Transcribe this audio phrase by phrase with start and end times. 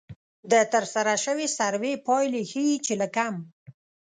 [0.51, 3.35] د ترسره شوې سروې پایلې ښيي چې له کم